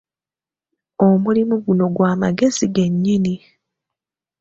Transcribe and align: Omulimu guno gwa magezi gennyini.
Omulimu 1.07 1.55
guno 1.65 1.85
gwa 1.95 2.11
magezi 2.21 2.65
gennyini. 2.75 3.33